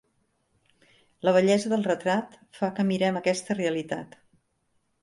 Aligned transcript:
La 1.29 1.33
bellesa 1.35 1.71
del 1.75 1.85
retrat 1.89 2.35
fa 2.61 2.73
que 2.81 2.87
mirem 2.89 3.21
aquesta 3.21 3.61
realitat. 3.63 4.23